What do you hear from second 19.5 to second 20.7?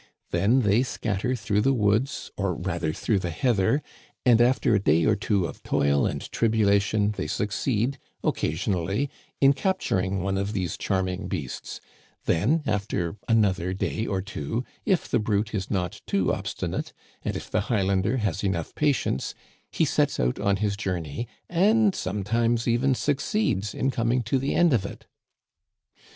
he sets out on